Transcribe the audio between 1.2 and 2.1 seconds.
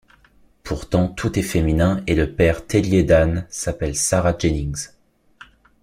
est féminin,